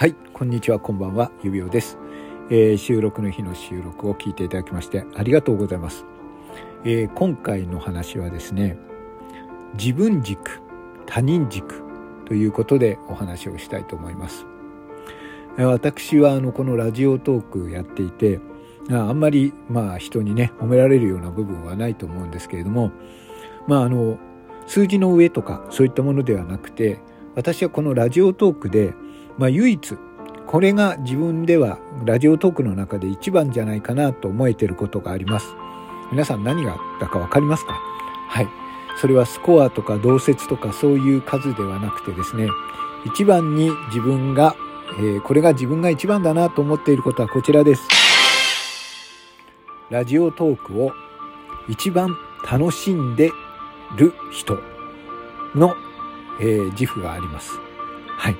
[0.00, 1.98] はいこんにちはこんばんは指輪です、
[2.48, 6.06] えー、収録の日の収録を聞いていただきましてありがとうございます、
[6.86, 8.78] えー、今回の話はですね
[9.74, 10.62] 自分軸
[11.04, 11.82] 他人軸
[12.24, 14.46] ということでお話をしたいと思います。
[15.58, 18.40] 私はあのこのラジオトークやっていて
[18.88, 22.90] あんまりまあ人にね褒められるような部分はないと思うんですけれども
[23.66, 24.18] まああの
[24.66, 27.00] 数字の上とかそういったものではなくて
[27.34, 28.92] 私はこのラジオトークで、
[29.40, 29.96] まあ、唯一
[30.46, 35.46] これが自分ではラジオトークの中で一番じゃないかなと思えてることがあります。
[36.12, 37.72] 皆さん何がだか分かりますか？
[38.28, 38.48] はい。
[39.00, 42.48] それはスコアとか同説とかそういう数ではなくてですね。
[43.06, 44.54] 一番に自分が、
[44.98, 47.88] えー、これが自分が一番だなと思っていることはこちらです。
[49.88, 50.92] ラジオトークを
[51.66, 52.14] 一番
[52.46, 53.32] 楽しんで
[53.96, 54.58] る人
[55.54, 55.76] の、
[56.40, 57.58] えー、自負があります。
[58.06, 58.36] はい。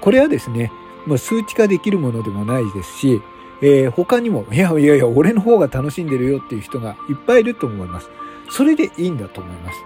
[0.00, 0.72] これはですね、
[1.06, 3.22] まあ、数値化できるものでもないですし、
[3.62, 8.10] えー、他にも、いやいやいや、俺の方が楽しんでるよっていう人がいっぱいいると思います。
[8.48, 9.78] それでいいんだと思います。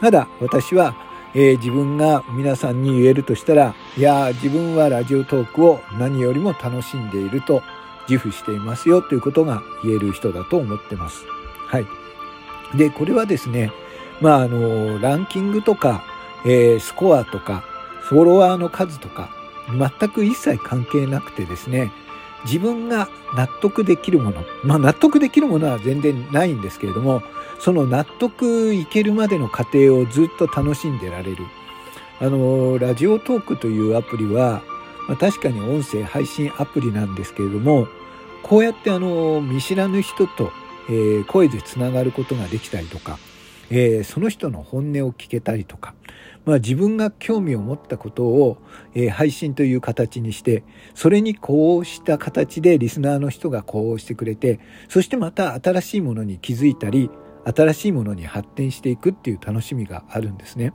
[0.00, 0.94] ただ、私は、
[1.34, 7.62] えー、自分が皆さんに言えるとしたら、いや、自分はラジオトークを何よりも楽しんでいると
[8.08, 11.24] 自負していますよということが言える人だと思ってます。
[11.66, 11.86] はい。
[12.76, 13.72] で、これはですね、
[14.20, 16.02] まあ、あの、ランキングとか、
[16.44, 17.62] えー、スコアとか、
[18.00, 19.30] フォロワーの数とか、
[19.78, 21.92] 全く一切関係なくてですね、
[22.44, 27.22] 自分が納得できるもの、まあ納得できるものは全然ないんですけれども、
[27.58, 31.44] その納得いけるまでの過程をずっと楽しんでられる。
[32.20, 34.62] あの、ラジオトークというアプリは、
[35.08, 37.88] まあ、確かに音声配信アプリなんですけれども、
[38.42, 40.52] こうやってあの、見知らぬ人と、
[40.88, 43.18] えー、声でつながることができたりとか、
[43.70, 45.94] えー、その人の本音を聞けたりとか、
[46.44, 48.58] まあ、自分が興味を持ったことを、
[48.94, 57.10] えー、配信という形にしてそれにこうした形でリスナーの人がこうしてくれてそしてまた新しいものに気づいたり
[57.44, 60.72] 新しいものに発展していくっていう楽しみがあるんですね。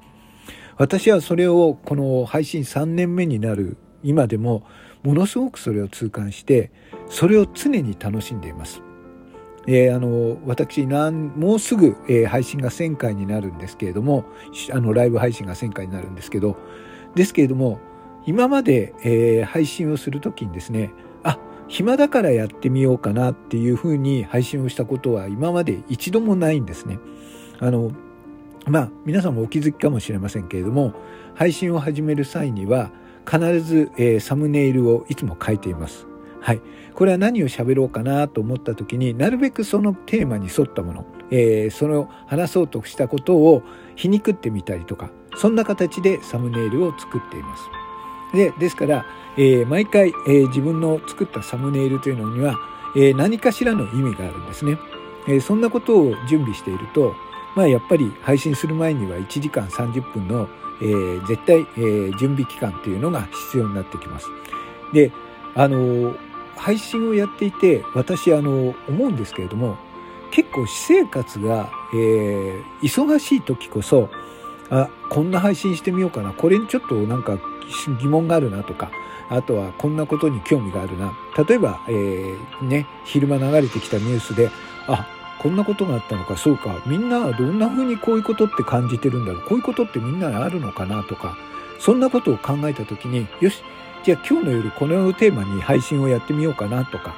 [0.78, 4.64] 私はそれをこの配信3年目になる今でも
[5.04, 6.72] ものすごくそれを痛感して
[7.08, 8.85] それを常に楽しんでいます。
[9.68, 14.26] えー、あの私なんもうすぐ、えー、配信が1000回になるんですけれども
[14.72, 16.58] あのライブ配信が1000回になるんですけど
[17.16, 17.80] ですけれども
[18.26, 20.92] 今まで、えー、配信をする時にですね
[21.24, 27.00] あ暇だからやってみようかなっていうふうに配信をしたことは今まで一度もないんですね。
[27.60, 27.92] あの
[28.68, 30.94] まあ皆さんもお気づきかもしれませんけれども
[31.36, 32.92] 配信を始める際には
[33.26, 36.08] 必ず、え、サムネイルをいつも書いています。
[36.46, 36.62] はい。
[36.94, 43.64] これは何を喋ろうかなと思った時になるべくそのテーマに沿ったもの、えー、その話そうとしたことを
[43.96, 47.64] 皮肉ってみたりとかそんな形でサムネイルを作っています。
[48.36, 49.08] でですから、
[49.38, 52.60] えー、毎回、えー、自分の作ったサムネイルというのには、
[52.96, 54.78] え、何かしらの意味があるんですね。
[55.28, 57.16] えそんなことを準備していると、
[57.56, 60.48] まあ、やっぱり配信する前には1時間30分の、
[60.80, 64.28] え絶対、え準備期間というのが必要になってきます。
[64.94, 65.12] で
[65.56, 66.16] あの
[66.56, 69.78] 配信をやっていて私あの思うんですけれども
[70.32, 74.10] 結構私生活が、えー、忙しい時こそ
[74.70, 77.38] あこんな配信してみようかなこれにちょっとなんか
[78.02, 78.92] 疑問があるなとか
[79.30, 81.18] あとはこんなことに興味があるな。
[81.48, 84.50] 例えば、えー、ね昼間流れてきたニュースで
[84.88, 85.08] あ
[85.40, 91.38] こんなことがあったのかそうかみんなはどんな風にこういうことって感じてるんだろうこういうことってみんなあるのかなとか
[91.80, 93.64] そんなことを考えた時によし
[94.04, 97.16] じゃあ今日の夜このテーマに配信をやってみようかなとか、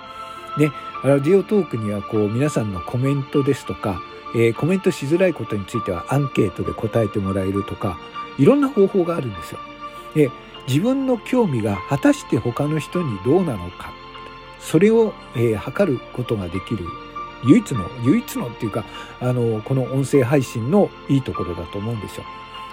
[0.58, 0.72] ね、
[1.04, 4.02] ラジオトークにはこう皆さんのコメントですとか、
[4.34, 8.00] えー、コメントしづらいことについてはアンケートで答えてもらえるとか、
[8.38, 9.60] いろんな方法があるんですよ。
[10.16, 10.32] で、
[10.68, 13.92] 自分の興味が果たして他の人にどうなのか、
[14.60, 16.86] それを、えー、測ることができる
[17.46, 18.86] 唯一の、唯一のっていうか、
[19.20, 22.24] あの、この音声配信のいいところだと思うんですよ。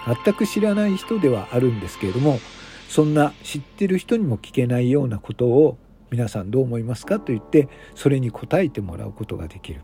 [0.05, 2.39] 全く知らない人ではあるんですけれども、
[2.87, 5.77] そんな知ってる人にも聞けないようなことを
[6.11, 9.81] 皆さんどう思いますかと言ってそれに答えてもらうことができる。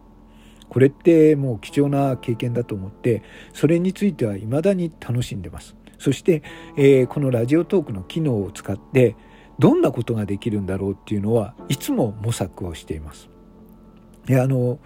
[0.70, 3.24] これってもう貴重な経験だと思って
[3.54, 5.76] それについては未だに楽しんでます。
[5.98, 6.42] そして、
[6.78, 9.16] えー、このラジオトークの機能を使って
[9.60, 13.30] どんなことができるんだろうっていうのはいつも模索をしています。
[14.26, 14.80] であの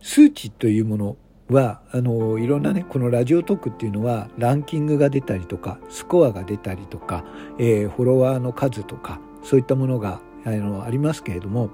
[0.00, 1.16] 数値というもの
[1.48, 7.24] はあのいろんなねこのラジオトークっていうのはランキングが出たりとかスコアが出たりとか、
[7.58, 11.70] えー、フォロワーの数とかそういったものが、あのありますけれども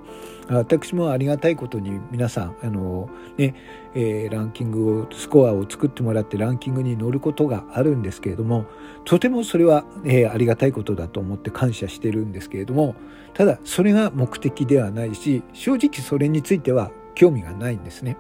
[0.49, 3.55] 私もありがたいことに皆さんあの、ね
[3.95, 8.67] えー、ランキングをスコアを作ってもらってランキングに乗ることがあるんですけれども
[9.05, 12.95] とてもそれは、えー、ありがたいことだと思って感謝してるんですけれども
[13.35, 18.17] ただそれが目的ではないし正直それについては興味がないんですね。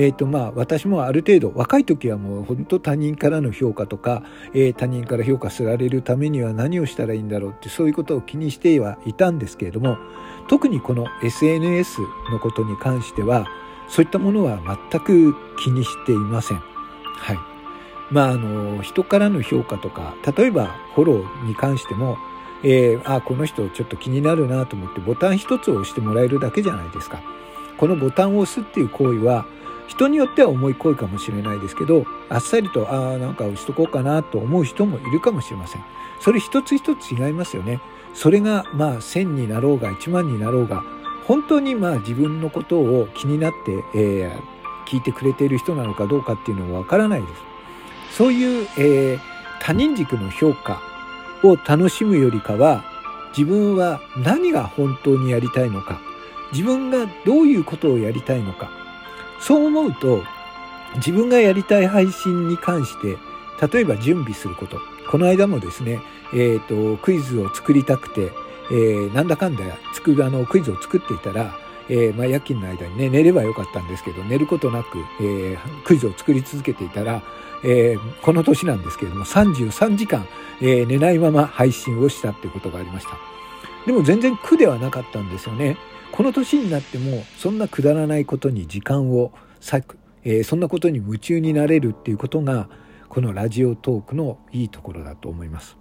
[0.00, 4.22] えーとまあ、私もある程度若い時はもう本当他人からの評価とか、
[4.54, 9.98] えー、他人から評価されるためには何をしたらいいんだろうってそういうことを気にしてはいたんですけれども
[10.46, 12.00] 特にこの SNS
[12.30, 13.48] のことに関しては
[13.88, 14.60] そういったものは
[14.90, 15.34] 全く
[15.64, 16.58] 気にしていません。
[16.58, 17.38] はい。
[18.12, 22.18] まあ、あの、人からの評価とか、例えばフォローに関しても、
[22.62, 27.20] えー、あ、この人ちょっと気になるなと思ってボタン一つを押してもらえるだけじゃないですか。
[27.78, 29.46] このボタンを押すっていう行為は、
[29.88, 35.84] 人によっては重い行為かもしれないですけど、あっさりと、ああ、なんか押しとこうかなと思う人もいるかもしれません。
[36.20, 37.80] それ一つ一つ違いますよね。
[38.14, 40.84] それが、まあ、1000になろうが、1万になろうが、
[41.26, 47.34] 本当にまあ自分のことを気になって、えー、聞いてくれている人なのかどうかっていうのはわからないです。
[48.16, 49.20] そういう、えー、
[49.60, 50.80] 他人軸の評価
[51.44, 52.84] を楽しむよりかは、
[53.36, 56.00] 自分は何が本当にやりたいのか、
[56.52, 58.70] 自分がどういうことをやりたいのか、
[59.40, 60.22] そう思うと、
[60.96, 63.18] 自分がやりたい配信に関して、
[63.72, 64.78] 例えば準備すること。
[65.10, 66.00] この間もですね、
[66.32, 68.32] えっ、ー、と、クイズを作りたくて、
[68.70, 69.64] えー、なんだかんだ
[69.94, 71.54] 作る、あの、クイズを作っていたら、
[71.88, 77.22] えー、まあ、夜勤の間にね、寝ればよかったんですけど、寝ることなく、えー、クイズを作り続けていたら、
[77.64, 80.26] え、この年なんですけれども、33時間、
[80.60, 83.16] え、寝ないまま配信をしたってことがありました。
[83.86, 85.76] でも全然苦ではなかったんですよね。
[86.12, 92.68] この年になってもそんなくだらないことに時間を割く、えー、そんなことに夢中になれるっていうことが
[93.08, 95.76] このラジオトークのいいところだと思います。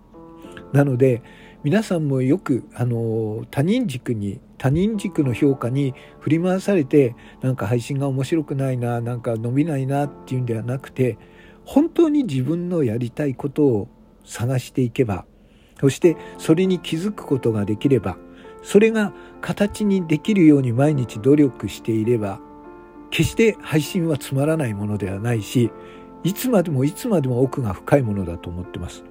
[0.73, 1.21] なので
[1.63, 11.17] 皆さんもよくあの他人軸に他人軸の評価に振り回されてなんか配信が面白くないななんか伸びないなっていうんではなくて
[11.65, 13.87] 本当に自分のやりたいことを
[14.23, 15.25] 探していけば
[15.79, 18.17] そしてそれに気づくことができれば
[18.63, 22.39] それが形にできるように毎日努力していれば
[23.09, 25.71] 決して配信はつまらないものではないし
[26.23, 29.03] いつまでもいつまでも奥が深いものだと思ってます。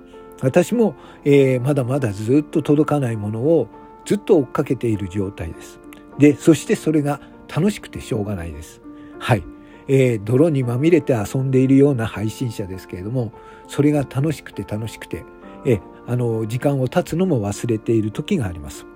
[0.43, 3.69] 私も、えー、まだまだずっと届かないものを
[4.05, 5.81] ずっと追っかけている状態です。
[6.19, 8.83] でそしてそれが楽しくてしょうがないです。
[9.19, 9.45] はい、
[9.89, 13.33] えー、泥にまみれて遊んでいるような配信者ですけれども
[13.67, 15.25] それが楽しくて楽しくて、
[15.65, 18.87] えー、あの時間を経つのも忘れている時があります。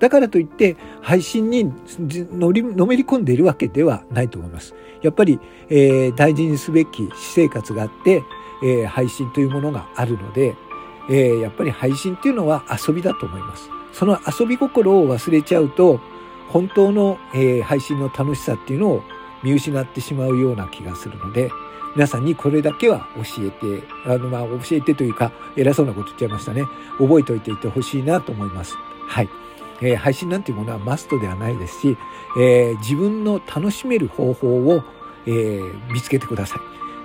[0.00, 1.72] だからといって配信に
[2.32, 4.74] のりのめり込んでいるわけではないと思います。
[5.02, 5.38] やっぱり、
[5.68, 8.22] えー、大事にすべき私生活があって、
[8.62, 10.54] えー、配信というものがあるので、
[11.10, 13.68] えー、やっぱり配信っていうのは遊びだと思います。
[13.92, 16.00] その遊び心を忘れちゃうと
[16.48, 19.02] 本当の、え配信の楽しさっていうのを
[19.42, 21.50] 見失ってしまうような気がするので
[21.94, 26.64] 皆さんにこれだけは教えてあのまあ教えてというか偉そうなこと言っちゃいましたね
[26.98, 28.76] 覚えておいていてほしいなと思います。
[29.06, 29.43] はい
[29.80, 31.96] えー、配信なんていうものはマストではないですし、
[32.38, 34.82] えー、自分の楽しめる方法を、
[35.26, 36.58] えー、見つけてください。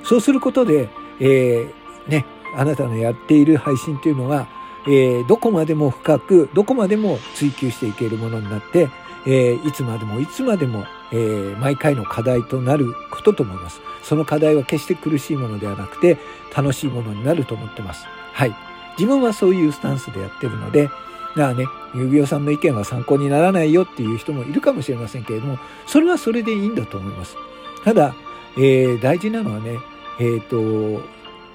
[0.03, 0.89] そうすることで、
[1.19, 1.73] え
[2.07, 2.25] ね、
[2.55, 4.47] あなたのやっている配信というのが、
[4.87, 8.89] えどこまでも深く、どこまでも追求していけるものになって、
[9.27, 13.81] えいつまでもいつまでも、え毎回の課題となることと思います。
[14.03, 16.17] その課題は決して苦しいものではなくて、
[16.55, 18.05] 楽しいものになると思ってます。
[18.33, 18.55] はい。
[18.97, 20.89] 自分はそういうスタンスでやってるので、
[21.35, 27.35] がね、指輪さんの意見は参考にならないよっていう人もいるかもしれませんけれども、それはそれでいいんだと思います。
[27.83, 28.15] ただ、
[28.57, 29.79] えー、大事なのはね、
[30.19, 31.01] えっ、ー、と、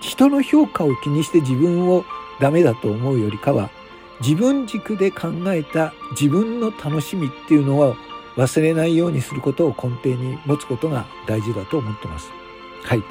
[0.00, 2.04] 人の評価を気にして自分を
[2.40, 3.70] ダメだと思うよりかは、
[4.20, 7.96] 自分軸で考えた自分の楽しみっていうのを
[8.36, 12.30] 忘れないようにすることを根底に持つことが大事だと思ってます。
[12.82, 13.02] はい。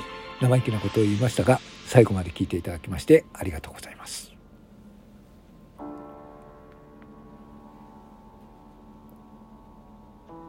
[0.41, 4.33] 生意気なことを言いましたが、最後まで聞いていただきましてありがとうございます。